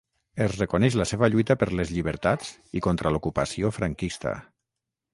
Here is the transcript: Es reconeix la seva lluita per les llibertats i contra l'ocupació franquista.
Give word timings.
Es 0.45 0.53
reconeix 0.59 0.97
la 1.01 1.07
seva 1.11 1.29
lluita 1.35 1.57
per 1.65 1.69
les 1.81 1.93
llibertats 1.97 2.51
i 2.81 2.85
contra 2.89 3.15
l'ocupació 3.15 3.75
franquista. 3.81 4.37